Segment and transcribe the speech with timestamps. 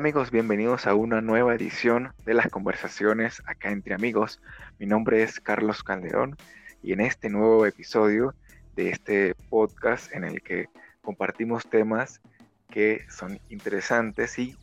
[0.00, 0.30] ¿qué tal amigos?
[0.30, 4.40] Bienvenidos a una nueva edición de las conversaciones acá entre amigos.
[4.78, 6.38] Mi nombre es Carlos Calderón
[6.82, 8.34] y en este nuevo episodio
[8.76, 10.70] de este podcast en el que
[11.02, 12.22] compartimos temas
[12.70, 14.56] que son interesantes y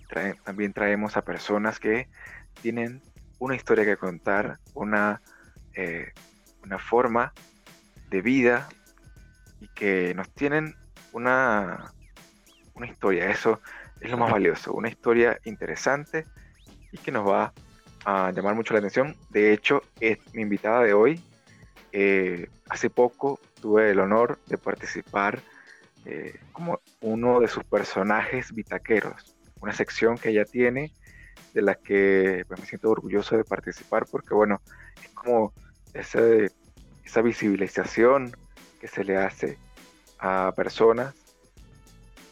[0.43, 2.07] también traemos a personas que
[2.63, 3.03] tienen
[3.37, 5.21] una historia que contar, una,
[5.75, 6.13] eh,
[6.63, 7.31] una forma
[8.09, 8.67] de vida
[9.61, 10.73] y que nos tienen
[11.11, 11.93] una,
[12.73, 13.29] una historia.
[13.29, 13.61] Eso
[14.01, 16.25] es lo más valioso, una historia interesante
[16.91, 17.53] y que nos va
[18.05, 19.15] a llamar mucho la atención.
[19.29, 21.21] De hecho, es mi invitada de hoy.
[21.91, 25.41] Eh, hace poco tuve el honor de participar
[26.05, 30.93] eh, como uno de sus personajes bitaqueros, una sección que ella tiene
[31.53, 34.61] de la que pues, me siento orgulloso de participar porque bueno,
[35.03, 35.53] es como
[35.93, 36.51] ese,
[37.03, 38.35] esa visibilización
[38.79, 39.57] que se le hace
[40.19, 41.13] a personas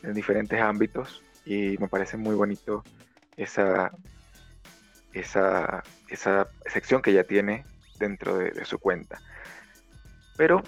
[0.04, 2.84] en diferentes ámbitos y me parece muy bonito
[3.38, 3.92] esa,
[5.14, 7.66] esa, esa sección que ella tiene
[8.00, 9.22] dentro de, su cuenta.
[10.38, 10.64] Pero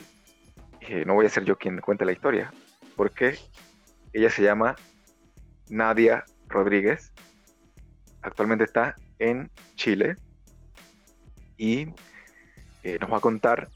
[0.81, 2.53] eh, no voy a ser yo quien cuente la historia,
[2.95, 3.38] porque
[4.14, 4.75] ella se llama
[5.70, 7.11] Nadia Rodríguez,
[8.22, 10.16] actualmente está en Chile
[11.58, 11.88] y
[12.83, 13.70] eh, nos va a contar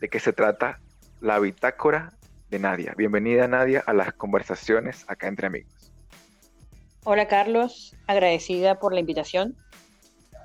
[0.00, 0.80] de qué se trata
[1.20, 2.12] la bitácora
[2.50, 2.94] de Nadia.
[2.96, 5.81] Bienvenida Nadia a las conversaciones acá entre amigos.
[7.04, 9.56] Hola Carlos, agradecida por la invitación.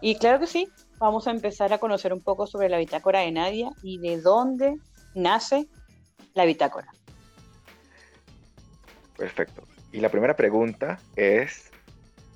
[0.02, 3.32] Y claro que sí, vamos a empezar a conocer un poco sobre la bitácora de
[3.32, 4.76] Nadia y de dónde
[5.14, 5.68] nace
[6.34, 6.88] la bitácora.
[9.16, 9.62] Perfecto.
[9.92, 11.70] Y la primera pregunta es,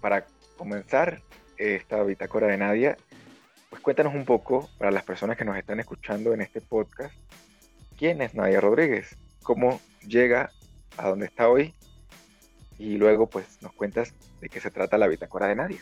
[0.02, 1.24] para comenzar
[1.58, 2.98] esta bitácora de Nadia,
[3.72, 7.16] pues cuéntanos un poco, para las personas que nos están escuchando en este podcast,
[7.98, 9.18] ¿quién es Nadia Rodríguez?
[9.42, 10.52] ¿Cómo llega
[10.98, 11.74] a donde está hoy
[12.82, 15.82] y luego pues nos cuentas de qué se trata la bitácora de Nadia.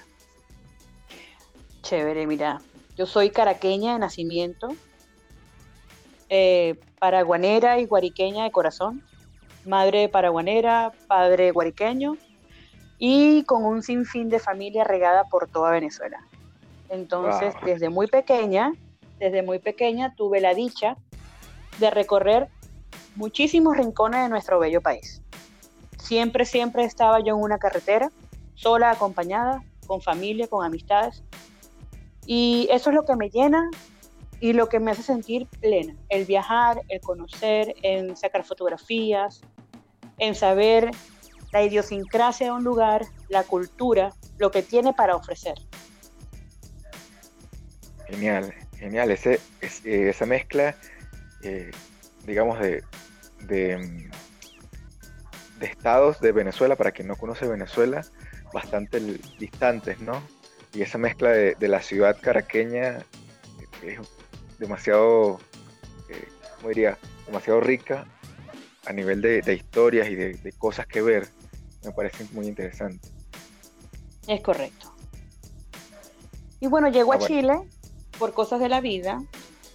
[1.82, 2.60] Chévere, mira,
[2.98, 4.68] yo soy caraqueña de nacimiento,
[6.28, 9.02] eh, paraguanera y guariqueña de corazón,
[9.66, 12.18] madre paraguanera, padre guariqueño
[12.98, 16.20] y con un sinfín de familia regada por toda Venezuela.
[16.90, 18.74] Entonces, desde muy pequeña,
[19.20, 20.98] desde muy pequeña tuve la dicha
[21.80, 22.50] de recorrer
[23.16, 25.22] muchísimos rincones de nuestro bello país.
[26.10, 28.12] Siempre, siempre estaba yo en una carretera,
[28.56, 31.22] sola, acompañada, con familia, con amistades.
[32.26, 33.70] Y eso es lo que me llena
[34.40, 35.96] y lo que me hace sentir plena.
[36.10, 39.42] El viajar, el conocer, en sacar fotografías,
[40.18, 40.90] en saber
[41.52, 45.60] la idiosincrasia de un lugar, la cultura, lo que tiene para ofrecer.
[48.08, 49.12] Genial, genial.
[49.12, 49.40] Eh,
[49.84, 50.76] esa mezcla,
[51.44, 51.70] eh,
[52.26, 52.84] digamos, de,
[53.42, 54.10] de
[55.60, 58.02] de estados de Venezuela, para quien no conoce Venezuela,
[58.54, 59.00] bastante
[59.38, 60.22] distantes, ¿no?
[60.74, 63.00] Y esa mezcla de, la ciudad caraqueña
[63.84, 64.00] es
[64.58, 65.40] demasiado,
[66.10, 66.98] eh, ¿cómo diría?
[67.26, 68.06] Demasiado rica
[68.86, 71.28] a nivel de, historias y de, cosas que ver.
[71.84, 73.08] Me parece muy interesante.
[74.28, 74.94] Es correcto.
[76.60, 77.54] Y bueno, llego a ah, Chile
[78.18, 79.24] por cosas de la vida.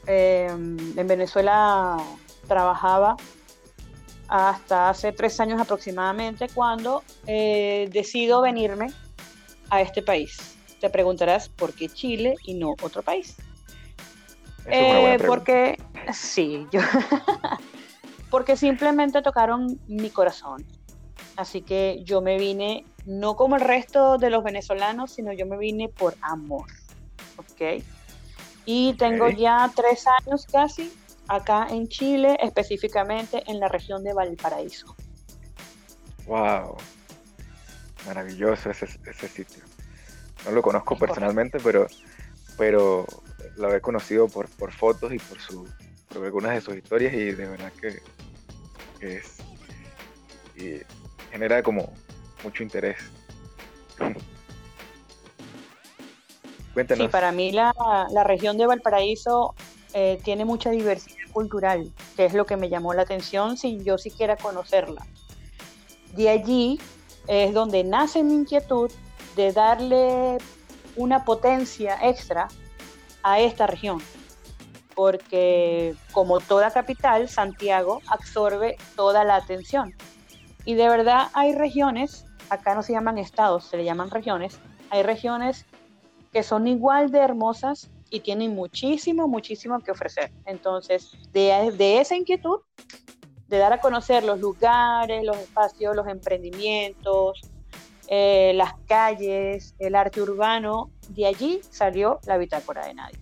[0.06, 1.96] Eh, en Venezuela
[2.46, 3.16] trabajaba
[4.34, 8.88] hasta hace tres años aproximadamente, cuando eh, decido venirme
[9.70, 10.56] a este país.
[10.80, 13.36] Te preguntarás por qué Chile y no otro país.
[14.66, 15.78] Eh, porque
[16.12, 16.80] sí, yo
[18.30, 20.66] porque simplemente tocaron mi corazón.
[21.36, 25.56] Así que yo me vine no como el resto de los venezolanos, sino yo me
[25.58, 26.66] vine por amor.
[27.36, 27.84] ¿Ok?
[28.64, 30.92] Y tengo ya tres años casi
[31.28, 34.94] acá en Chile, específicamente en la región de Valparaíso.
[36.26, 36.76] ¡Wow!
[38.06, 38.86] Maravilloso ese,
[39.28, 39.62] sitio.
[40.44, 41.86] No lo conozco personalmente, pero,
[42.58, 43.06] pero
[43.56, 45.66] lo he conocido por, fotos y por, su,
[46.08, 48.02] por algunas de sus historias y de verdad que,
[49.00, 49.38] es,
[50.56, 50.80] y
[51.30, 51.92] genera como
[52.42, 52.98] mucho interés.
[56.74, 57.06] Cuéntanos.
[57.06, 57.72] Sí, para mí la,
[58.10, 59.54] la región de Valparaíso
[59.96, 63.96] eh, tiene mucha diversidad cultural, que es lo que me llamó la atención sin yo
[63.96, 65.06] siquiera conocerla.
[66.14, 66.80] De allí
[67.28, 68.90] es donde nace mi inquietud
[69.36, 70.38] de darle
[70.96, 72.48] una potencia extra
[73.22, 74.02] a esta región,
[74.96, 79.94] porque como toda capital, Santiago absorbe toda la atención.
[80.64, 84.58] Y de verdad hay regiones, acá no se llaman estados, se le llaman regiones,
[84.90, 85.66] hay regiones
[86.32, 90.30] que son igual de hermosas y tienen muchísimo, muchísimo que ofrecer.
[90.46, 92.60] Entonces, de, de esa inquietud,
[93.48, 97.42] de dar a conocer los lugares, los espacios, los emprendimientos,
[98.08, 103.18] eh, las calles, el arte urbano, de allí salió la bitácora de nadie.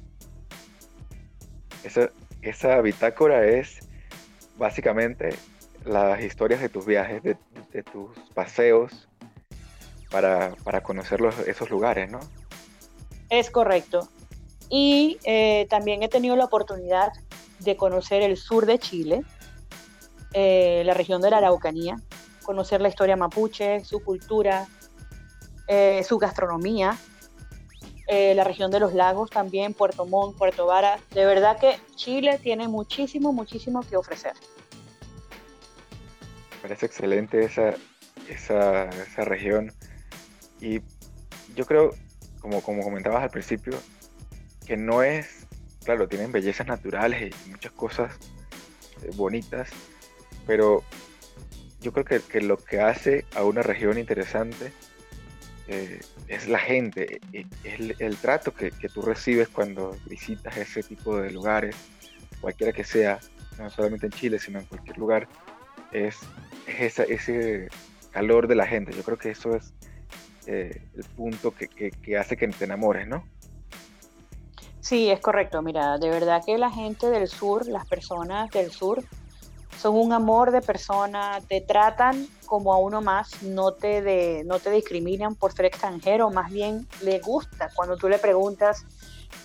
[1.84, 2.10] Esa,
[2.42, 3.88] esa bitácora es
[4.58, 5.30] básicamente
[5.84, 7.36] las historias de tus viajes, de,
[7.90, 9.08] tus paseos
[10.10, 12.20] para, conocer esos lugares, ¿no?
[13.30, 14.08] Es correcto.
[14.69, 17.12] Y eh, también he tenido la oportunidad
[17.61, 19.23] de conocer el sur de Chile,
[20.32, 21.97] eh, la región de la Araucanía,
[22.44, 24.67] conocer la historia mapuche, su cultura,
[25.69, 26.99] eh, su gastronomía,
[28.09, 30.99] la región de los lagos también, Puerto Montt, Puerto Vara.
[31.14, 34.35] De verdad que Chile tiene muchísimo, muchísimo que ofrecer.
[36.61, 37.73] Parece excelente esa,
[38.29, 39.73] esa, esa región.
[40.61, 40.81] Y
[41.56, 41.94] yo creo,
[42.41, 43.79] como, como comentabas al principio,
[44.67, 45.47] que no es,
[45.85, 48.14] claro, tienen bellezas naturales y muchas cosas
[49.03, 49.70] eh, bonitas,
[50.47, 50.82] pero
[51.81, 54.73] yo creo que, lo que hace a una región interesante
[55.69, 60.82] eh, es la gente, e, e, es el, trato que, tú recibes cuando visitas ese
[60.82, 61.76] tipo de lugares,
[62.41, 63.19] cualquiera que sea,
[63.59, 65.29] no solamente en Chile, sino en cualquier lugar,
[65.93, 66.19] es,
[66.67, 67.69] ese
[68.12, 68.93] calor de la gente.
[68.93, 69.73] Yo creo que eso es
[70.47, 73.26] eh, el punto que, que, hace que te enamores, ¿no?
[74.82, 75.62] Sí, es correcto.
[75.62, 79.02] Mira, de verdad que la gente del sur, las personas del sur,
[79.79, 84.58] son un amor de persona, te tratan como a uno más, no te, de, no
[84.58, 88.84] te discriminan por ser extranjero, más bien le gusta cuando tú le preguntas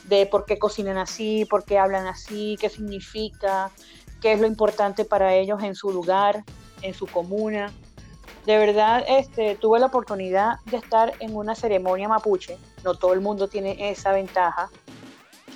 [0.06, 3.72] de por qué cocinan así, por qué hablan así, qué significa,
[4.22, 6.44] qué es lo importante para ellos en su lugar,
[6.82, 7.72] en su comuna.
[8.46, 12.58] De verdad, este, tuve la oportunidad de estar en una ceremonia mapuche.
[12.84, 14.70] No todo el mundo tiene esa ventaja.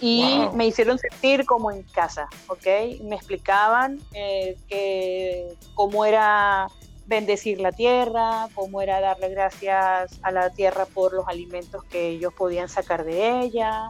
[0.01, 2.65] Y me hicieron sentir como en casa, ¿ok?
[3.03, 6.67] Me explicaban eh, que, cómo era
[7.05, 12.33] bendecir la tierra, cómo era darle gracias a la tierra por los alimentos que ellos
[12.33, 13.89] podían sacar de ella,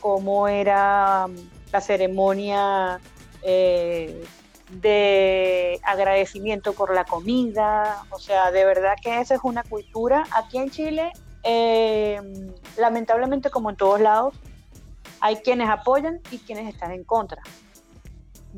[0.00, 1.36] cómo era mm,
[1.72, 3.00] la ceremonia
[3.42, 4.24] eh,
[4.70, 10.24] de agradecimiento por la comida, o sea, de verdad que esa es una cultura.
[10.32, 11.12] Aquí en Chile,
[11.44, 12.20] eh,
[12.76, 14.34] lamentablemente como en todos lados,
[15.20, 17.42] hay quienes apoyan y quienes están en contra.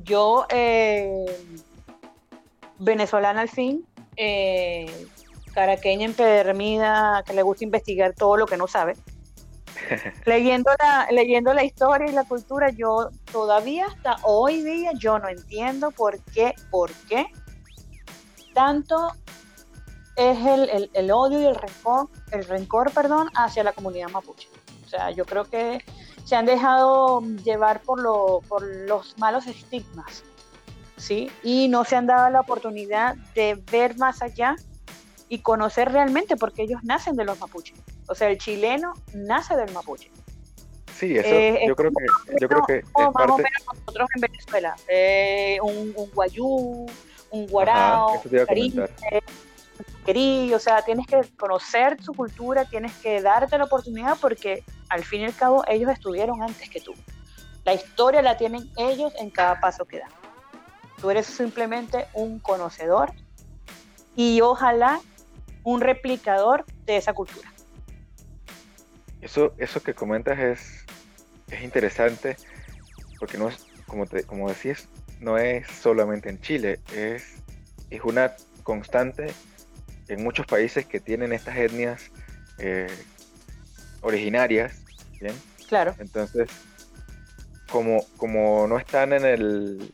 [0.05, 1.27] Yo, eh,
[2.79, 5.07] venezolana al fin, eh,
[5.53, 8.95] caraqueña empedermida, que le gusta investigar todo lo que no sabe,
[10.25, 15.29] leyendo, la, leyendo la historia y la cultura, yo todavía hasta hoy día yo no
[15.29, 17.27] entiendo por qué, por qué
[18.55, 19.13] tanto
[20.17, 24.49] es el, el, odio y el rencor, el rencor perdón, hacia la comunidad mapuche.
[24.85, 25.85] O sea, yo creo que
[26.29, 30.23] se han dejado llevar por, lo, por los malos estigmas,
[30.99, 31.31] ¿sí?
[31.43, 34.55] Y no se han dado la oportunidad de ver más allá
[35.31, 37.79] y conocer realmente porque ellos nacen de los mapuches.
[38.09, 40.11] O sea, el chileno nace del mapuche.
[40.99, 42.07] Sí, eso eh, yo, creo que,
[42.39, 46.85] yo creo que más o menos nosotros en Venezuela, eh, un, un, guayú,
[47.31, 48.21] un guarao,
[50.05, 55.05] querí, o sea, tienes que conocer su cultura, tienes que darte la oportunidad porque al
[55.05, 56.95] fin y al cabo ellos estuvieron antes que tú.
[57.65, 60.11] La historia la tienen ellos en cada paso que dan.
[61.01, 63.13] Tú eres simplemente un conocedor
[64.17, 65.01] y ojalá
[65.63, 67.53] un replicador de esa cultura.
[69.21, 70.87] Eso, eso que comentas es,
[71.51, 72.37] es interesante
[73.19, 74.89] porque no es, como, te, como decías,
[75.21, 77.43] no es solamente en Chile, es,
[77.91, 79.27] es una constante
[80.09, 82.11] en muchos países que tienen estas etnias
[82.59, 82.89] eh,
[84.01, 84.81] originarias,
[85.21, 85.35] ¿bien?
[85.69, 85.95] Claro.
[85.99, 86.49] Entonces,
[87.71, 89.93] como, como no están en el,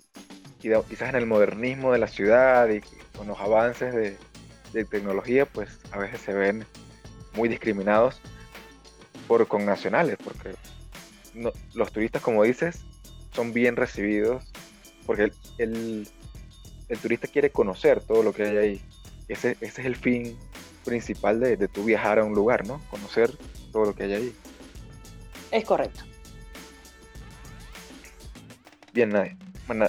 [0.60, 2.80] quizás en el modernismo de la ciudad y
[3.16, 4.16] con los avances de,
[4.90, 6.66] tecnología, pues a veces se ven
[7.34, 8.20] muy discriminados
[9.28, 10.56] por connacionales, porque
[11.74, 12.80] los turistas, como dices,
[13.30, 14.42] son bien recibidos,
[15.06, 16.08] porque el,
[16.88, 18.82] el turista quiere conocer todo lo que hay ahí
[19.28, 20.36] ese, es el fin
[20.84, 22.80] principal de, de tu viajar a un lugar, ¿no?
[22.90, 23.30] Conocer
[23.72, 24.36] todo lo que hay ahí.
[25.50, 26.04] Es correcto.
[28.94, 29.12] Bien,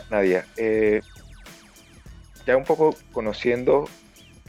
[0.09, 0.45] Nadia.
[0.57, 1.01] Eh,
[2.45, 3.87] ya un poco conociendo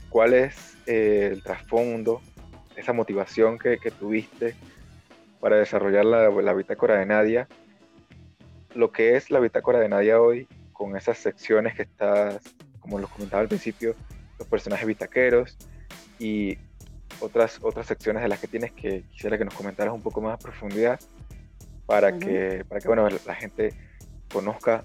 [0.08, 2.22] cuál es eh, el trasfondo,
[2.74, 4.54] esa motivación que, tuviste
[5.40, 7.48] para desarrollar la, la, bitácora de Nadia,
[8.74, 12.40] lo que es la bitácora de Nadia hoy, con esas secciones que estás,
[12.80, 13.94] como los comentaba al principio,
[14.38, 15.56] los personajes bitaqueros
[16.18, 16.58] y
[17.20, 20.34] otras, otras secciones de las que tienes que quisiera que nos comentaras un poco más
[20.34, 21.00] a profundidad
[21.86, 23.72] para, que, para que bueno, la gente
[24.32, 24.84] conozca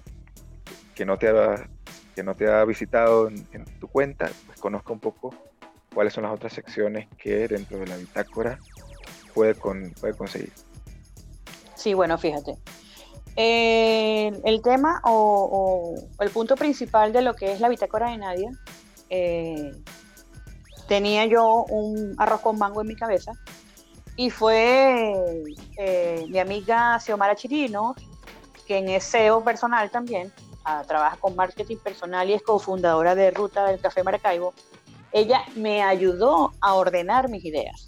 [0.94, 1.68] que no te ha,
[2.14, 5.34] que no te ha visitado en, tu cuenta, pues conozca un poco
[5.92, 8.58] cuáles son las otras secciones que dentro de la bitácora
[9.34, 10.52] puede, puede conseguir.
[11.74, 12.56] Sí, bueno, fíjate.
[13.34, 18.50] Eh, el tema o, el punto principal de lo que es la bitácora de Nadia,
[19.14, 19.72] eh,
[20.88, 23.32] tenía yo un arroz con mango en mi cabeza
[24.16, 25.44] y fue
[25.76, 27.94] eh, mi amiga Xiomara Chirino,
[28.66, 30.32] quien es SEO personal también,
[30.64, 34.54] ah, trabaja con marketing personal y es cofundadora de Ruta del Café Maracaibo.
[35.12, 37.84] Ella me ayudó a ordenar mis ideas.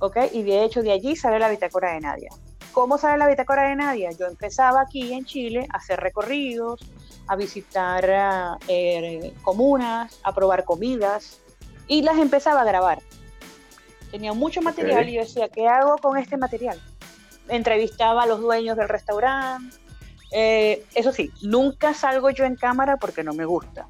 [0.00, 0.16] ¿Ok?
[0.32, 2.30] Y de hecho de allí sale la bitácora de Nadia.
[2.72, 4.10] ¿Cómo sale la bitácora de Nadia?
[4.10, 6.80] Yo empezaba aquí en Chile a hacer recorridos,
[7.26, 11.38] a visitar eh, comunas, a probar comidas
[11.86, 13.00] y las empezaba a grabar.
[14.10, 16.80] Tenía mucho material y yo decía, ¿qué hago con este material?
[17.48, 19.76] Entrevistaba a los dueños del restaurante.
[20.32, 23.86] Eh, eso sí, nunca salgo yo en cámara porque no me gusta.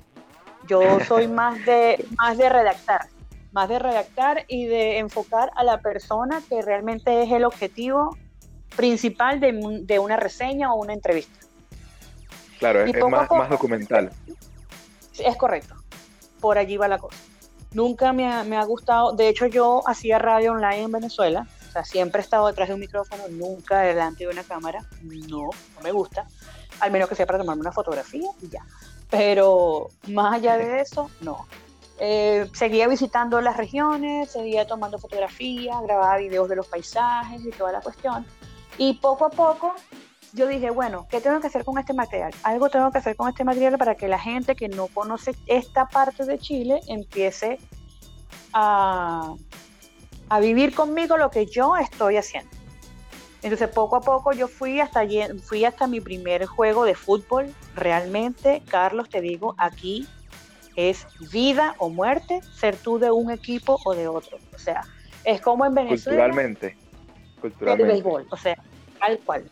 [0.67, 3.09] Yo soy más de, más de redactar,
[3.53, 8.17] más de redactar y de enfocar a la persona que realmente es el objetivo
[8.77, 11.46] principal de, una reseña o una entrevista.
[12.59, 14.11] Claro, es, más, más documental.
[15.19, 15.75] Es correcto,
[16.41, 17.17] por allí va la cosa.
[17.73, 22.21] Nunca me ha, gustado, de hecho yo hacía radio online en Venezuela, o sea, siempre
[22.21, 26.27] he estado detrás de un micrófono, nunca delante de una cámara, no, no me gusta,
[26.81, 28.65] al menos que sea para tomarme una fotografía y ya.
[29.11, 31.47] Pero más allá de eso, no.
[31.99, 37.73] Eh, seguía visitando las regiones, seguía tomando fotografías, grababa videos de los paisajes y toda
[37.73, 38.27] la cuestión.
[38.79, 39.75] Y poco a poco
[40.37, 42.33] yo dije, bueno, ¿qué tengo que hacer con este material?
[42.43, 45.89] Algo tengo que hacer con este material para que la gente que no conoce esta
[45.89, 47.59] parte de Chile empiece
[48.53, 49.35] a,
[50.29, 52.51] a vivir conmigo lo que yo estoy haciendo.
[53.43, 55.05] Entonces poco a poco yo fui hasta,
[55.43, 57.55] fui hasta mi primer juego de fútbol.
[57.75, 60.07] Realmente, Carlos, te digo, aquí
[60.77, 64.37] es vida o muerte ser tú de un equipo o de otro.
[64.55, 64.83] O sea,
[65.25, 66.25] es como en Venezuela.
[66.25, 66.77] Culturalmente.
[67.41, 67.83] Culturalmente.
[67.85, 68.63] El béisbol, o sea,
[69.01, 69.51] tal cual.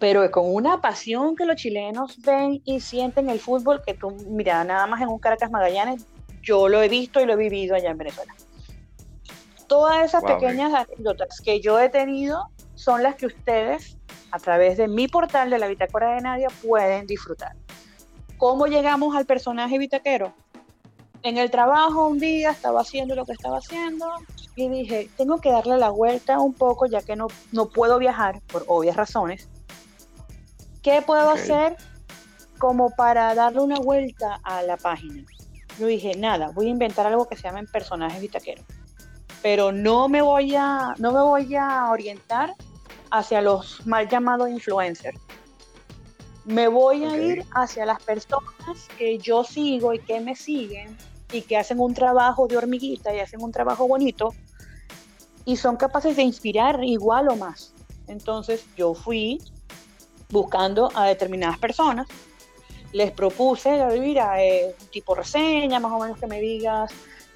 [0.00, 4.64] Pero con una pasión que los chilenos ven y sienten el fútbol, que tú, mira,
[4.64, 6.06] nada más en un Caracas Magallanes,
[6.42, 8.34] yo lo he visto y lo he vivido allá en Venezuela.
[9.68, 13.98] Todas esas pequeñas anécdotas que yo he tenido son las que ustedes,
[14.32, 17.52] a través de mi portal de la Bitácora de Nadia, pueden disfrutar.
[18.38, 20.32] ¿Cómo llegamos al personaje bitaquero?
[21.22, 24.06] En el trabajo un día estaba haciendo lo que estaba haciendo
[24.56, 28.40] y dije, tengo que darle la vuelta un poco ya que no, no puedo viajar
[28.50, 29.50] por obvias razones.
[30.82, 31.76] ¿Qué puedo hacer
[32.58, 35.24] como para darle una vuelta a la página?
[35.78, 38.64] Yo dije, nada, voy a inventar algo que se llamen personajes bitaqueros.
[39.42, 42.54] Pero no me voy a, no me voy a orientar
[43.10, 45.18] hacia los mal llamados influencers
[46.44, 50.96] me voy a ir hacia las personas que yo sigo y que me siguen
[51.32, 54.34] y que hacen un trabajo de hormiguita y hacen un trabajo bonito
[55.44, 57.74] y son capaces de inspirar igual o más.
[58.08, 59.40] Entonces yo fui
[60.30, 62.06] buscando a determinadas personas,
[62.92, 66.92] les propuse, mira, eh, tipo reseña, más o menos que me digas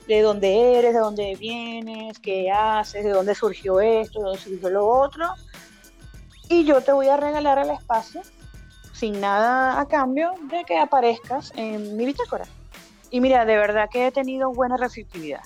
[0.07, 4.71] de dónde eres, de dónde vienes, qué haces, de dónde surgió esto, de dónde surgió
[4.71, 5.27] lo otro.
[6.49, 8.23] Y yo te voy a regalar el espacio
[8.93, 12.45] sin nada a cambio de que aparezcas en mi bitácora.
[13.11, 15.43] Y mira, de verdad que he tenido buena receptividad.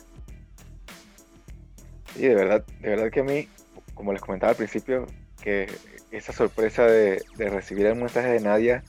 [2.15, 3.49] Sí, de verdad, de verdad que a mí,
[3.95, 5.07] como les comentaba al principio,
[5.43, 5.71] que
[6.11, 8.83] esa sorpresa de, recibir el mensaje de Nadia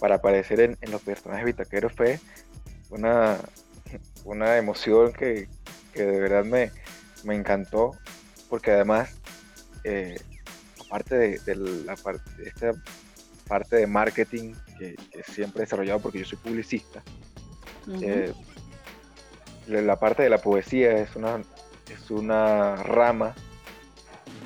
[0.00, 2.20] para aparecer en, los personajes bitaqueros fue
[2.90, 3.38] una,
[4.24, 5.48] una emoción que,
[5.94, 6.70] de verdad me,
[7.24, 7.92] me, encantó,
[8.48, 9.18] porque además,
[9.84, 10.16] eh,
[10.86, 12.72] aparte de, de la parte, esta
[13.46, 17.02] parte de marketing que, siempre he desarrollado porque yo soy publicista.
[18.02, 18.32] Eh,
[19.68, 21.42] la parte de la poesía es una,
[21.90, 23.34] es una rama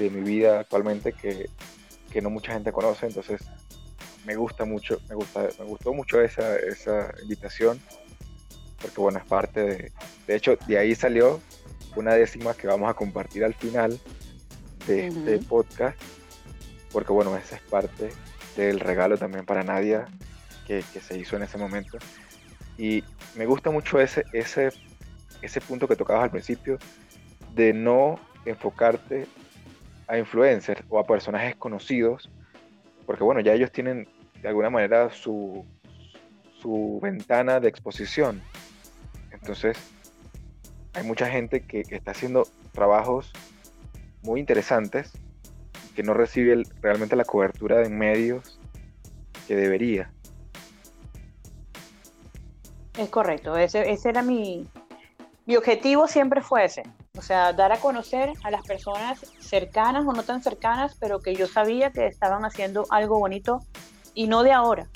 [0.00, 1.48] de mi vida actualmente que,
[2.20, 3.40] no mucha gente conoce, entonces
[4.24, 7.80] me gusta mucho, me gusta, me gustó mucho esa, esa invitación,
[8.80, 9.92] porque bueno, es parte de,
[10.26, 11.40] de hecho, de ahí salió
[11.96, 13.98] una décima que vamos a compartir al final
[14.86, 16.00] de este podcast,
[16.92, 18.10] porque bueno, esa es parte
[18.56, 20.06] del regalo también para Nadia
[20.66, 21.98] que, se hizo en ese momento.
[22.78, 23.02] Y
[23.36, 24.70] me gusta mucho ese, ese,
[25.42, 26.78] ese punto que tocabas al principio
[27.54, 29.26] de no enfocarte
[30.10, 32.28] a influencers o a personajes conocidos,
[33.06, 34.08] porque bueno, ya ellos tienen
[34.42, 35.64] de alguna manera su,
[36.60, 38.42] su ventana de exposición.
[39.30, 39.78] Entonces,
[40.94, 43.32] hay mucha gente que, está haciendo trabajos
[44.22, 45.12] muy interesantes
[45.94, 48.58] que no recibe realmente la cobertura de medios
[49.46, 50.10] que debería.
[52.98, 54.68] Es correcto, ese, ese era mi,
[55.50, 56.84] mi objetivo siempre fue ese,
[57.18, 61.34] o sea, dar a conocer a las personas cercanas o no tan cercanas, pero que
[61.34, 63.58] yo sabía que estaban haciendo algo bonito
[64.14, 64.86] y no de ahora,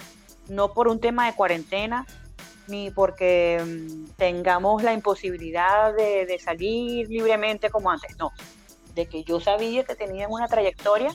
[0.48, 2.06] no por un tema de cuarentena,
[2.68, 8.30] ni porque mm, tengamos la imposibilidad de, salir libremente como antes, no,
[8.94, 11.12] de que yo sabía que tenían una trayectoria,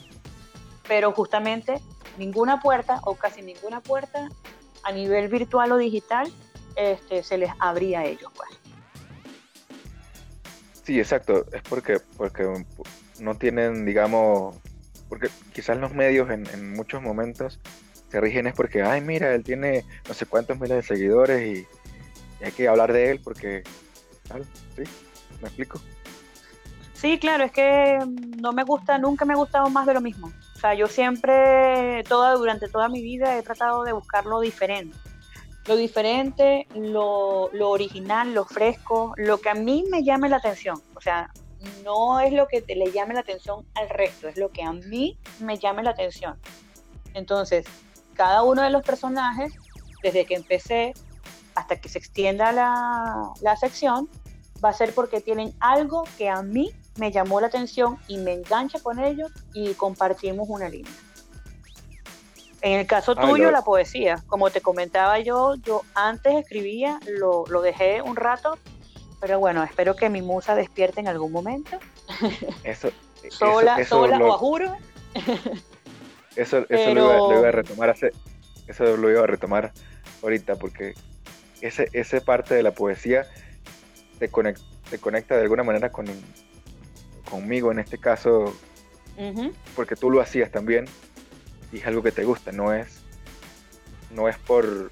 [0.86, 1.80] pero justamente
[2.18, 4.28] ninguna puerta o casi ninguna puerta
[4.82, 6.30] a nivel virtual o digital
[6.76, 8.30] este, se les abría a ellos.
[8.36, 8.59] Pues.
[10.84, 12.64] Sí, exacto, es porque, porque
[13.20, 14.56] no tienen, digamos,
[15.08, 17.60] porque quizás los medios en, en muchos momentos
[18.10, 21.66] se rigen es porque, ay, mira, él tiene no sé cuántos miles de seguidores y,
[22.42, 23.62] hay que hablar de él porque,
[24.74, 24.82] ¿sí?
[25.42, 25.78] ¿Me explico?
[26.94, 27.98] Sí, claro, es que
[28.38, 30.32] no me gusta, nunca me ha gustado más de lo mismo.
[30.56, 34.96] O sea, yo siempre, toda, durante toda mi vida he tratado de buscar lo diferente.
[35.66, 40.80] Lo diferente, lo, lo original, lo fresco, lo que a mí me llame la atención.
[40.94, 41.30] O sea,
[41.84, 45.18] no es lo que le llame la atención al resto, es lo que a mí
[45.40, 46.38] me llame la atención.
[47.14, 47.66] Entonces,
[48.14, 49.52] cada uno de los personajes,
[50.02, 50.94] desde que empecé
[51.54, 54.08] hasta que se extienda la, sección,
[54.64, 58.32] va a ser porque tienen algo que a mí me llamó la atención y me
[58.34, 60.92] engancha con ellos y compartimos una línea.
[62.62, 68.02] En el caso tuyo, la poesía, como te comentaba yo, yo antes escribía, lo, dejé
[68.02, 68.58] un rato,
[69.20, 71.78] pero bueno, espero que mi musa despierte en algún momento.
[72.64, 72.90] Eso,
[73.30, 74.76] sola, sola o a juro.
[76.36, 78.12] Eso, eso lo, iba, a retomar hace,
[78.68, 79.72] eso lo iba a retomar
[80.22, 80.94] ahorita porque
[81.60, 83.26] ese, ese parte de la poesía
[84.20, 86.06] te conecta, te conecta de alguna manera con
[87.28, 88.54] conmigo en este caso
[89.74, 90.86] porque tú lo hacías también
[91.72, 93.02] y es algo que te gusta, no es
[94.10, 94.90] no es por,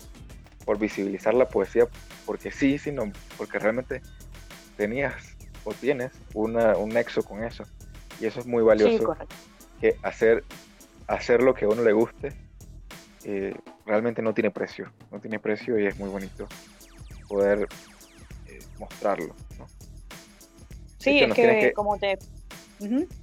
[0.64, 1.88] por visibilizar la poesía
[2.24, 4.02] porque sí, sino porque realmente
[4.76, 7.64] tenías o tienes una, un nexo con eso.
[8.20, 9.16] Y eso es muy valioso
[9.80, 10.44] que hacer
[11.06, 12.32] hacer lo que a uno le guste
[13.24, 13.54] eh,
[13.86, 16.46] realmente no tiene precio, no tiene precio y es muy bonito
[17.28, 17.66] poder
[18.46, 19.34] eh, mostrarlo.
[20.98, 22.18] Sí, es que, como te...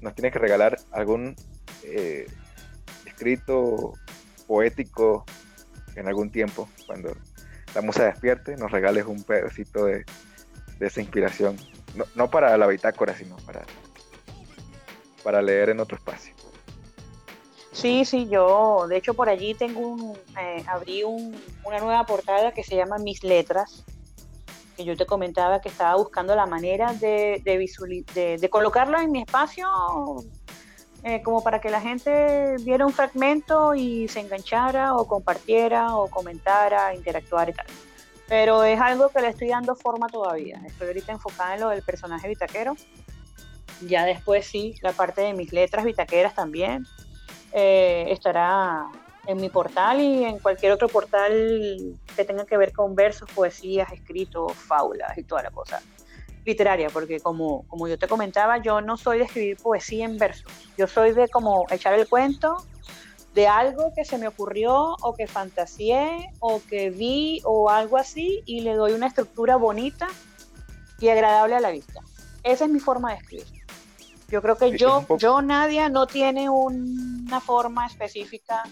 [0.02, 1.36] Nos tienes que regalar algún
[1.84, 2.26] eh,
[3.16, 3.94] escrito
[4.46, 5.26] poético
[5.96, 7.16] en algún tiempo, cuando
[7.74, 10.06] la musa despierte, nos regales un pedacito de,
[10.80, 11.58] esa inspiración,
[11.96, 13.64] no, no, para la bitácora, sino para,
[15.24, 16.36] para leer en otro espacio.
[17.72, 22.64] Sí, sí, yo, de hecho por allí tengo un, eh, abrí una nueva portada que
[22.64, 23.86] se llama Mis Letras,
[24.76, 29.22] que yo te comentaba que estaba buscando la manera de, de, de, colocarla en mi
[29.22, 29.68] espacio
[31.08, 36.10] eh, como para que la gente viera un fragmento y se enganchara o compartiera o
[36.10, 37.68] comentara, interactuara y tal.
[38.28, 40.60] Pero es algo que le estoy dando forma todavía.
[40.66, 42.76] Estoy ahorita enfocada en lo del personaje bitaquero.
[43.88, 46.88] Ya después sí, la parte de mis letras bitaqueras también
[47.52, 48.88] eh, estará
[49.28, 53.92] en mi portal y en cualquier otro portal que tenga que ver con versos, poesías,
[53.92, 55.84] escritos, fábulas y toda la cosa
[56.46, 60.52] literaria, porque como, como yo te comentaba, yo no soy de escribir poesía en versos,
[60.78, 62.58] yo soy de como echar el cuento
[63.34, 68.42] de algo que se me ocurrió o que fantaseé o que vi o algo así
[68.46, 70.08] y le doy una estructura bonita
[71.02, 72.00] y agradable a la vista.
[72.44, 73.66] Esa es mi forma de escribir.
[74.30, 78.64] Yo creo que yo, yo, Nadia, no tiene una forma específica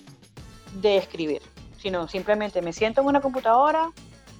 [0.82, 1.42] de escribir,
[1.78, 3.92] sino simplemente me siento en una computadora,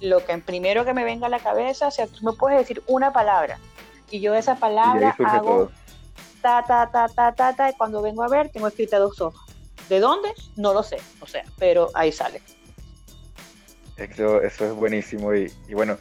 [0.04, 2.82] lo que primero que me venga a la cabeza, o sea, tú me puedes decir
[2.86, 3.58] una palabra
[4.10, 5.70] y yo esa palabra hago
[6.42, 9.40] ta, ta, ta, ta, ta, ta, y cuando vengo a ver tengo escrita dos hojas.
[9.88, 10.32] ¿De dónde?
[10.56, 12.40] No lo sé, o sea, pero ahí sale.
[13.96, 15.98] Eso, eso es buenísimo y, y bueno,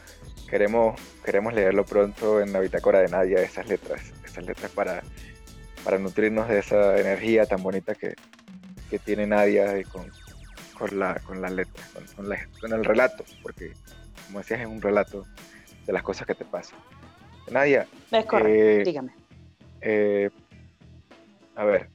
[0.50, 5.04] queremos, queremos leerlo pronto en la bitácora de Nadia, esas letras esas letras para,
[5.84, 8.16] para nutrirnos de esa energía tan bonita que,
[8.90, 10.12] que tiene Nadia con,
[10.78, 13.74] con, la, con la letra, con, con, el relato, porque
[14.26, 15.26] como decías es un relato
[15.86, 16.80] de las cosas que te pasan.
[17.52, 17.88] Nadia.
[18.12, 19.14] Es correcto, eh, dígame.
[19.82, 20.30] Eh,
[21.56, 21.90] a ver,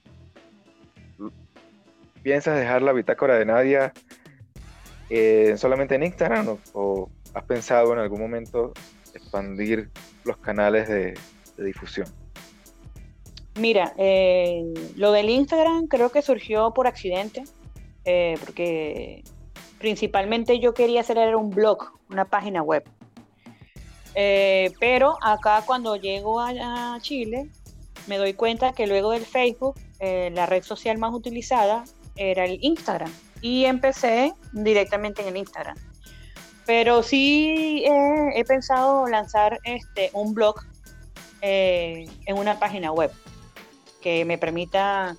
[2.22, 3.92] ¿piensas dejar la bitácora de Nadia
[5.10, 8.72] eh, solamente en Instagram o, o, has pensado en algún momento
[9.14, 9.90] expandir
[10.24, 11.14] los canales de,
[11.56, 12.06] de difusión?
[13.58, 17.42] Mira, eh, lo del Instagram creo que surgió por accidente,
[18.08, 19.22] eh, porque
[19.78, 22.82] principalmente yo quería hacer un blog, una página web.
[24.14, 27.50] Eh, pero acá cuando llego a, Chile,
[28.06, 31.84] me doy cuenta que luego del Facebook, la red social más utilizada
[32.16, 33.12] era el Instagram.
[33.42, 35.76] Y empecé directamente en el Instagram.
[36.66, 40.56] Pero sí he pensado lanzar este, un blog
[41.40, 43.12] eh, en una página web
[44.02, 45.16] que me permita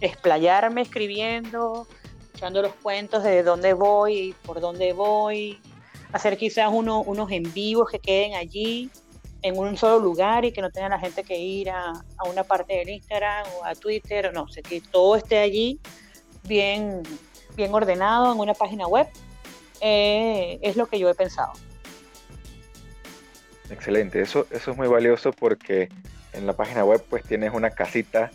[0.00, 1.88] explayarme escribiendo,
[2.36, 5.58] echando los cuentos de dónde voy, por dónde voy,
[6.12, 8.90] hacer quizás uno, unos en vivos que queden allí
[9.42, 11.92] en un solo lugar y que no tenga la gente que ir a,
[12.28, 15.80] una parte del Instagram o a Twitter, o no sé, que todo esté allí
[16.44, 17.02] bien,
[17.54, 19.06] bien ordenado en una página web,
[19.80, 21.52] eh, es lo que yo he pensado.
[23.70, 25.88] Excelente, eso, eso es muy valioso porque
[26.32, 28.30] en la página web pues tienes una casita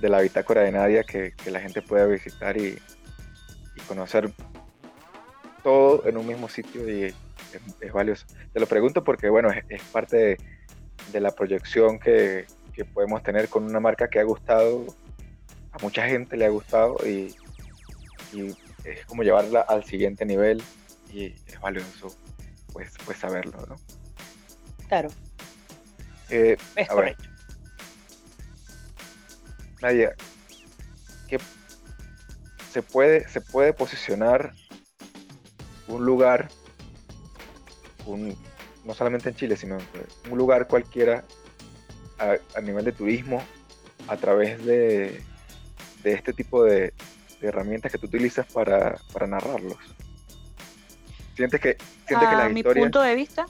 [0.00, 2.78] de la bitácora de Nadia que, la gente pueda visitar y,
[3.86, 4.32] conocer
[5.62, 8.26] todo en un mismo sitio y es, valioso.
[8.52, 10.38] Te lo pregunto porque bueno, es, parte
[11.12, 12.46] de, la proyección que,
[12.94, 14.86] podemos tener con una marca que ha gustado,
[15.72, 17.34] a mucha gente le ha gustado y,
[18.32, 20.62] y es como llevarla al siguiente nivel
[21.12, 22.16] y es valioso
[22.72, 23.76] pues, pues saberlo, ¿no?
[24.88, 25.10] Claro.
[26.30, 27.24] Eh, es correcto.
[29.82, 30.14] Nadia,
[31.28, 31.38] ¿qué
[32.72, 34.52] se puede, se puede posicionar
[35.88, 36.48] un lugar,
[38.06, 38.36] un,
[38.84, 39.78] no solamente en Chile, sino
[40.30, 41.24] un lugar cualquiera
[42.18, 43.42] a, nivel de turismo
[44.08, 45.22] a través de,
[46.02, 46.92] de este tipo de,
[47.40, 49.78] herramientas que tú utilizas para, narrarlos?
[51.34, 53.46] ¿Sientes que, sientes que mi punto de vista,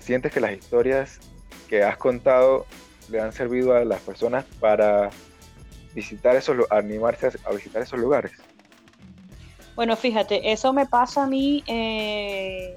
[0.00, 1.20] ¿Sientes que las historias
[1.68, 2.66] que has contado
[3.08, 5.10] le han servido a las personas para
[5.94, 8.32] visitar esos, animarse a, visitar esos lugares?
[9.74, 12.76] Bueno, fíjate, eso me pasa a mí eh,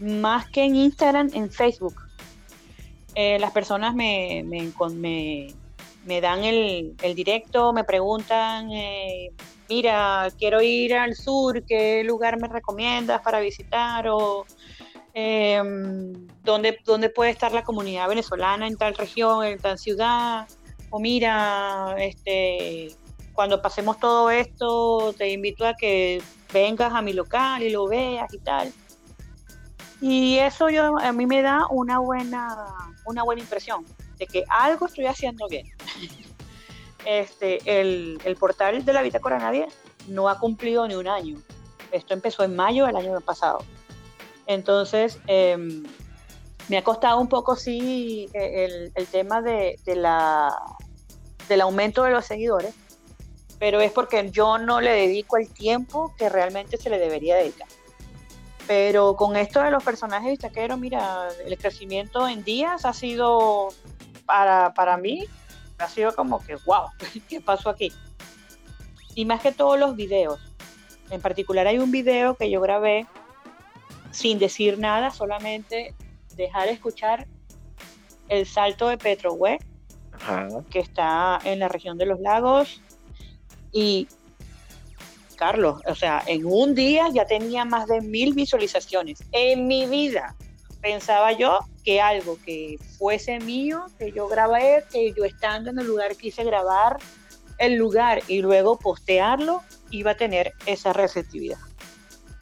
[0.00, 1.94] más que en Instagram, en Facebook.
[3.14, 9.30] Eh, las personas me, me, dan el, directo, me preguntan, eh,
[9.68, 14.08] mira, quiero ir al sur, ¿qué lugar me recomiendas para visitar?
[14.08, 14.46] O
[15.14, 15.60] eh,
[16.42, 20.48] dónde, dónde puede estar la comunidad venezolana en tal región, en tal ciudad,
[20.92, 22.94] o mira, este,
[23.32, 28.32] cuando pasemos todo esto, te invito a que vengas a mi local y lo veas
[28.32, 28.72] y tal.
[30.02, 32.54] Y eso yo, a mí me da una buena,
[33.06, 33.86] una buena impresión
[34.18, 35.66] de que algo estoy haciendo bien.
[37.04, 39.66] Este, el, el portal de la Bitácora Nadie
[40.06, 41.42] no ha cumplido ni un año.
[41.90, 43.64] Esto empezó en mayo del año pasado.
[44.46, 45.82] Entonces, em,
[46.68, 50.56] me ha costado un poco, sí, e, el, tema de, la,
[51.48, 52.74] del aumento de los seguidores,
[53.58, 57.68] pero es porque yo no le dedico el tiempo que realmente se le debería dedicar.
[58.66, 63.68] Pero con esto de los personajes bistaqueros, mira, el crecimiento en días ha sido,
[64.24, 65.26] para, para mí,
[65.78, 66.86] ha sido como que, wow,
[67.28, 67.92] ¿qué pasó aquí?
[69.14, 70.40] Y más que todos los videos.
[71.10, 73.06] En particular hay un video que yo grabé
[74.10, 75.94] sin decir nada, solamente
[76.36, 77.26] dejar escuchar
[78.28, 78.96] el salto de
[80.70, 82.80] Que está en la región de los lagos.
[83.72, 84.08] Y
[85.36, 89.22] Carlos, o sea, en un día ya tenía más de mil visualizaciones.
[89.32, 90.36] En mi vida
[90.80, 95.86] pensaba yo que algo que fuese mío, que yo grabé, que yo estando en el
[95.86, 96.98] lugar quise grabar
[97.58, 101.58] el lugar y luego postearlo, iba a tener esa receptividad.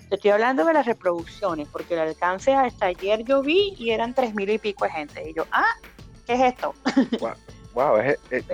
[0.08, 4.14] Te estoy hablando de las reproducciones, porque el alcance hasta ayer yo vi y eran
[4.14, 5.30] tres mil y pico de gente.
[5.30, 5.74] Y yo, ah,
[6.26, 6.74] ¿qué es esto?
[7.20, 7.34] Wow,
[8.30, 8.48] es,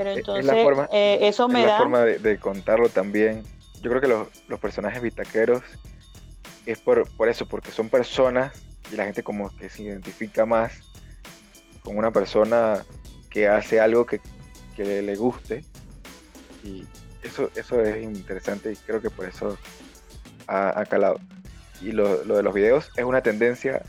[0.44, 1.78] la forma, eh, eso me da...
[1.78, 3.42] forma de, contarlo también.
[3.80, 5.62] Yo creo que los, los personajes bitaqueros
[6.66, 8.52] es por, por eso, porque son personas
[8.92, 10.72] y la gente como que se identifica más
[11.82, 12.84] con una persona
[13.30, 14.20] que hace algo que,
[14.74, 15.64] que le, guste.
[16.64, 16.84] Y
[17.22, 19.56] eso, eso es interesante y creo que por eso
[20.46, 21.18] ha, ha calado
[21.80, 23.82] y lo, de los videos es una tendencia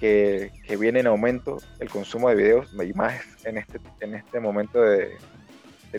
[0.00, 4.80] que, viene en aumento el consumo de videos y más en este, en este momento
[4.80, 5.16] de,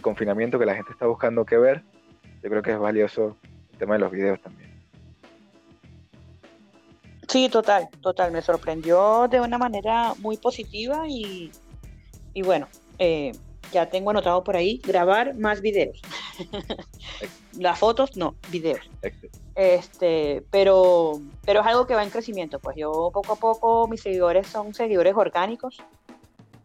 [0.01, 1.83] confinamiento que la gente está buscando qué ver.
[2.41, 3.37] Yo creo que es valioso
[3.71, 4.71] el tema de los videos también.
[7.27, 8.31] Sí, total, total.
[8.31, 11.51] Me sorprendió de una manera muy positiva y,
[12.33, 13.31] y bueno, eh,
[13.71, 16.01] ya tengo anotado por ahí grabar más videos.
[17.57, 18.89] Las fotos, no, videos.
[19.55, 22.59] Este, pero, pero es algo que va en crecimiento.
[22.59, 25.77] Pues yo poco a poco mis seguidores son seguidores orgánicos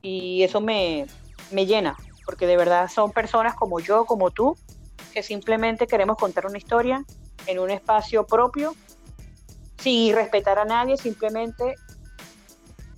[0.03, 1.07] y eso me,
[1.51, 4.57] me llena, porque de verdad son personas como yo, como tú,
[5.13, 7.05] que simplemente queremos contar una historia
[7.47, 8.75] en un espacio propio,
[9.79, 11.75] sin respetar a nadie, simplemente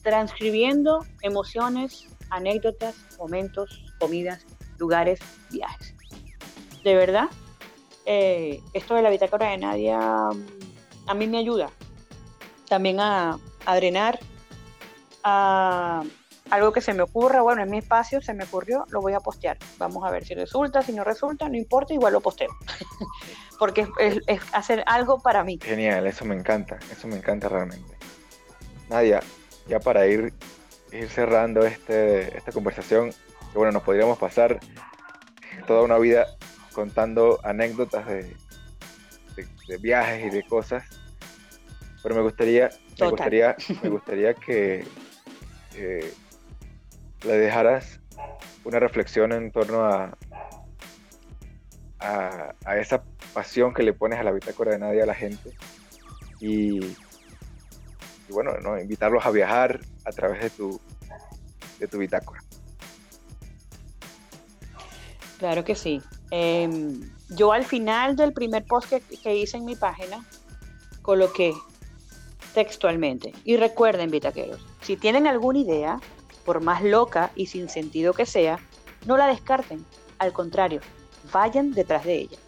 [0.03, 4.45] transcribiendo emociones, anécdotas, momentos, comidas,
[4.79, 5.21] lugares,
[5.51, 5.95] viajes.
[6.85, 7.29] De verdad,
[8.11, 10.47] eh, esto de la bitácora de Nadia mm,
[11.09, 11.69] a mí me ayuda,
[12.67, 13.39] también a,
[13.77, 14.19] drenar,
[15.23, 16.03] a
[16.49, 19.21] algo que se me ocurra, bueno, en mi espacio se me ocurrió, lo voy a
[19.21, 19.59] postear.
[19.77, 22.49] Vamos a ver si resulta, si no resulta, no importa, igual lo posteo.
[23.59, 25.59] Porque es, hacer algo para mí.
[25.63, 27.99] Genial, eso me encanta, eso me encanta realmente.
[28.89, 29.21] Nadia,
[29.67, 30.33] ya para ir,
[30.93, 33.11] ir cerrando este, esta conversación,
[33.53, 34.61] que bueno, nos podríamos pasar
[35.67, 36.27] toda una vida
[36.79, 38.37] contando anécdotas de,
[39.67, 40.85] de, viajes y de cosas,
[42.05, 44.85] pero me gustaría, me gustaría, me gustaría que
[45.75, 46.15] eh,
[47.25, 47.99] le dejaras
[48.63, 50.17] una reflexión en torno a,
[51.99, 53.03] a, esa
[53.35, 55.51] pasión que le pones a la bitácora de nadie a la gente
[56.39, 56.97] y,
[58.29, 58.79] bueno, ¿no?
[58.79, 60.81] invitarlos a viajar a través de tu,
[61.81, 62.41] de tu bitácora.
[65.39, 66.01] Claro que sí.
[66.31, 70.25] Em, yo al final del primer post que, que, hice en mi página
[71.03, 71.55] coloqué
[72.55, 73.33] textualmente.
[73.45, 76.01] Y recuerden, bitaqueros, si tienen alguna idea,
[76.45, 78.59] por más loca y sin sentido que sea,
[79.07, 79.85] no la descarten.
[80.19, 80.81] Al contrario,
[81.33, 82.39] vayan detrás de ella.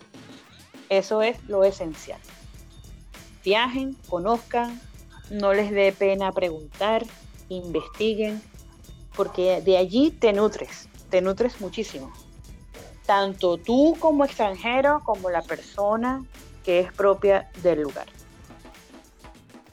[0.88, 2.20] Eso es lo esencial.
[3.44, 4.80] Viajen, conozcan,
[5.30, 7.06] no les dé pena preguntar,
[7.48, 8.42] investiguen,
[9.16, 12.12] porque de allí te nutres, te nutres muchísimo.
[13.10, 16.24] Tanto tú como extranjero, como la persona
[16.64, 18.06] que es propia del lugar.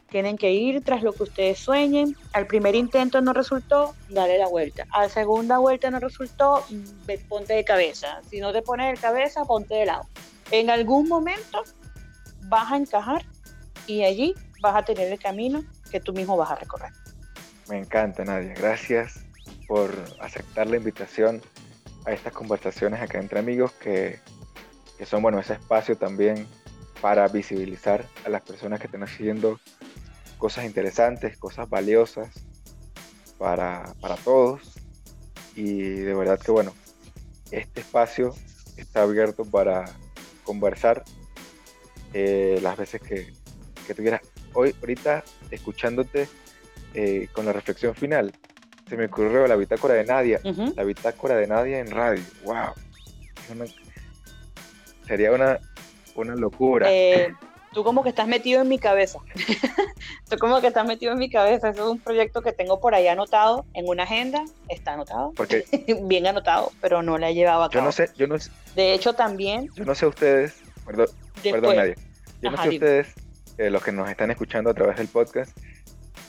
[0.09, 2.17] Tienen que ir tras lo que ustedes sueñen.
[2.33, 4.87] Al primer intento no resultó, dale la vuelta.
[4.89, 6.65] A la segunda vuelta no resultó,
[7.29, 8.21] ponte de cabeza.
[8.27, 10.07] Si no te pones de cabeza, ponte de lado.
[10.49, 11.61] En algún momento
[12.45, 13.23] vas a encajar
[13.85, 16.91] y allí vas a tener el camino que tú mismo vas a recorrer.
[17.69, 18.55] Me encanta, Nadia.
[18.55, 19.19] Gracias
[19.67, 21.39] por aceptar la invitación
[22.07, 24.19] a estas conversaciones acá entre amigos que,
[24.97, 26.47] que son, bueno, ese espacio también
[27.01, 29.59] para visibilizar a las personas que están haciendo
[30.37, 32.29] cosas interesantes, cosas valiosas
[33.37, 33.93] para,
[34.23, 34.79] todos.
[35.53, 36.73] Y de verdad que bueno,
[37.51, 38.33] este espacio
[38.77, 39.85] está abierto para
[40.43, 41.03] conversar
[42.13, 43.33] eh, las veces que,
[43.85, 44.21] que tuvieras.
[44.53, 46.29] Hoy, ahorita, escuchándote
[46.93, 48.33] eh, con la reflexión final,
[48.89, 52.23] se me ocurrió la bitácora de Nadia, la bitácora de Nadia en radio.
[52.43, 52.73] ¡Wow!
[55.07, 55.59] sería una,
[56.15, 56.87] una locura.
[56.91, 57.33] Eh,
[57.73, 59.19] tú como que estás metido en mi cabeza.
[60.29, 61.69] tú como que estás metido en mi cabeza.
[61.69, 64.43] Eso es un proyecto que tengo por ahí anotado en una agenda.
[64.69, 65.31] Está anotado.
[65.35, 65.65] Porque
[66.03, 67.81] bien anotado, pero no la he llevado a cabo.
[67.81, 68.51] Yo no sé, yo no sé.
[68.75, 69.69] De hecho, también.
[69.75, 71.07] Yo no sé ustedes, perdón,
[71.43, 71.95] perdón nadie.
[72.41, 73.07] Yo no sé ustedes,
[73.57, 75.57] eh, los que nos están escuchando a través del podcast,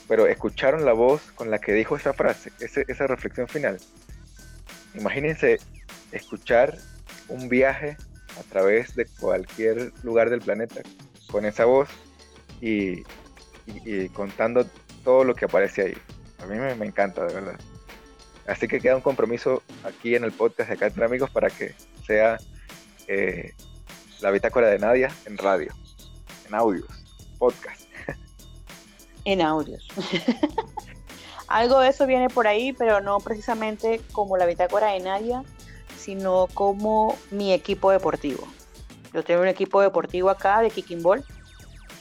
[0.09, 3.77] pero escucharon la voz con la que dijo esa frase, esa reflexión final.
[4.95, 5.59] Imagínense
[6.11, 6.75] escuchar
[7.27, 7.95] un viaje
[8.39, 10.81] a través de cualquier lugar del planeta
[11.31, 11.89] con esa voz
[12.59, 13.03] y,
[14.13, 14.65] contando
[15.03, 15.97] todo lo que aparece ahí.
[16.39, 17.59] A mí me, encanta, de verdad.
[18.47, 21.75] Así que queda un compromiso aquí en el podcast de acá entre amigos para que
[22.07, 22.39] sea
[23.07, 23.53] eh,
[24.21, 25.71] la bitácora de Nadia en radio,
[26.47, 26.87] en audios,
[27.37, 27.88] podcast.
[29.29, 29.87] En audios.
[31.47, 35.43] Algo de eso viene por ahí, pero no precisamente como la bitácora de Nadia,
[35.95, 38.47] sino como mi equipo deportivo.
[39.13, 41.23] Yo tengo un equipo deportivo acá de Kicking Ball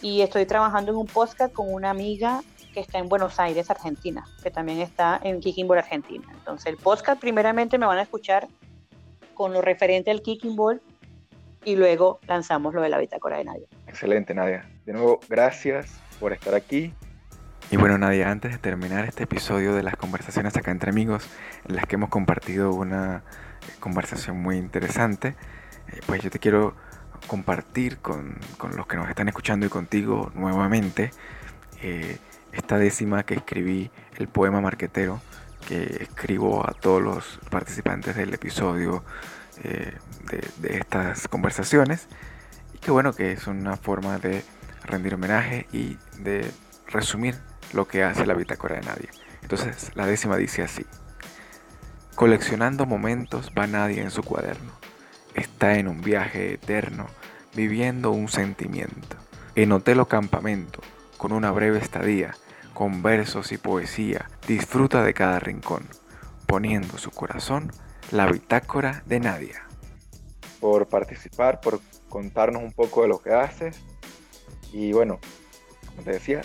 [0.01, 4.25] y estoy trabajando en un podcast con una amiga que está en Buenos Aires, Argentina,
[4.43, 6.25] que también está en Kicking Ball Argentina.
[6.33, 8.49] Entonces el podcast primeramente me van a escuchar
[9.35, 10.81] con lo referente al Kicking Ball
[11.63, 13.67] y luego lanzamos lo de la bitácora de Nadia.
[13.87, 14.67] Excelente, Nadia.
[14.87, 16.95] De nuevo, gracias por estar aquí.
[17.71, 21.29] Y bueno, Nadia, antes de terminar este episodio de las conversaciones acá entre amigos,
[21.69, 23.23] en las que hemos compartido una
[23.81, 25.37] conversación muy interesante,
[25.89, 26.75] eh, pues yo te quiero
[27.27, 28.39] compartir con,
[28.75, 31.11] los que nos están escuchando y contigo nuevamente
[31.83, 32.19] eh,
[32.53, 35.21] esta décima que escribí, el poema marquetero,
[35.67, 39.05] que escribo a todos los participantes del episodio
[39.63, 39.93] eh,
[40.59, 42.07] de, estas conversaciones.
[42.75, 44.43] Y que bueno, que es una forma de
[44.85, 46.51] rendir homenaje y de
[46.89, 47.39] resumir
[47.73, 49.09] lo que hace la bitácora de nadie.
[49.43, 50.85] Entonces la décima dice así.
[52.15, 54.79] Coleccionando momentos va nadie en su cuaderno
[55.39, 57.07] está en un viaje eterno,
[57.55, 59.17] viviendo un sentimiento.
[59.55, 60.81] En hotel o campamento,
[61.17, 62.37] con una breve estadía,
[62.75, 65.85] con versos y poesía, disfruta de cada rincón,
[66.47, 67.73] poniendo su corazón
[68.11, 69.65] la bitácora de Nadia.
[70.61, 73.81] Por participar, por contarnos un poco de lo que haces.
[74.73, 75.19] Y bueno,
[75.87, 76.43] como te decía,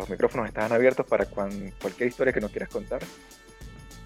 [0.00, 3.02] los micrófonos están abiertos para cualquier historia que nos quieras contar.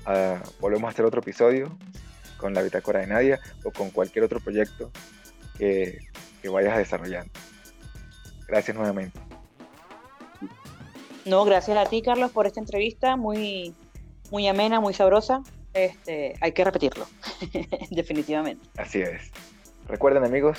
[0.06, 1.76] Ah, volvemos a hacer otro episodio
[2.36, 4.90] con la bitácora de Nadia o con cualquier otro proyecto
[5.58, 5.98] que,
[6.40, 7.32] que vayas desarrollando.
[8.46, 9.20] Gracias nuevamente.
[11.26, 13.74] No, gracias a ti, Carlos, por esta entrevista muy,
[14.30, 15.42] muy amena, muy sabrosa.
[15.74, 17.06] Este, hay que repetirlo,
[17.90, 18.66] definitivamente.
[18.76, 19.30] Así es.
[19.86, 20.58] Recuerden, amigos,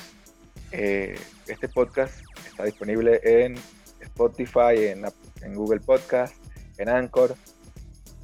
[0.71, 3.57] eh, este podcast está disponible en
[4.01, 5.05] Spotify, en,
[5.43, 6.35] en Google Podcast,
[6.77, 7.35] en Anchor.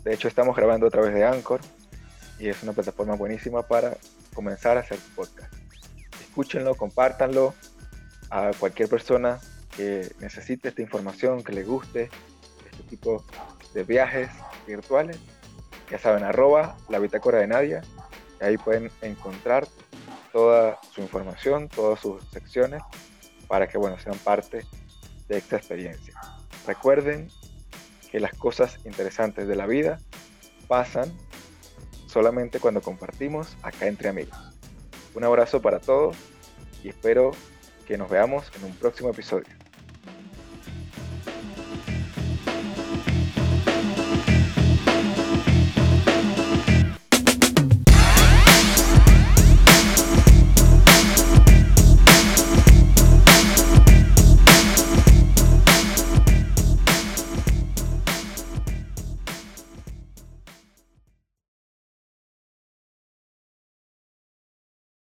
[0.03, 1.61] De hecho, estamos grabando a través de Anchor
[2.39, 3.97] y es una plataforma buenísima para
[4.33, 5.53] comenzar a hacer podcast.
[6.21, 7.53] Escúchenlo, compártanlo
[8.29, 9.39] a cualquier persona
[9.75, 12.09] que necesite esta información, que le guste
[12.69, 13.23] este tipo
[13.73, 14.29] de viajes
[14.67, 15.17] virtuales.
[15.89, 17.81] Ya saben, arroba la bitácora de Nadia.
[18.39, 19.67] ahí pueden encontrar
[20.31, 22.83] toda su información, todas sus secciones,
[23.47, 24.65] para que bueno, sean parte
[25.27, 26.13] de esta experiencia.
[26.67, 27.29] Recuerden
[28.11, 29.99] que las cosas interesantes de la vida
[30.67, 31.11] pasan
[32.07, 34.37] solamente cuando compartimos acá entre amigos.
[35.15, 36.15] Un abrazo para todos
[36.83, 37.31] y espero
[37.87, 39.66] que nos veamos en un próximo episodio.